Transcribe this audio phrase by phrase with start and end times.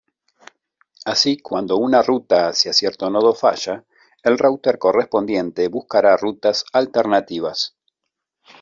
[1.05, 3.85] Así, cuando una ruta hacia cierto nodo falla,
[4.23, 7.75] el router correspondiente buscará rutas alternativas.